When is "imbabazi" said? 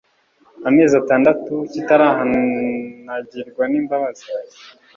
3.79-4.25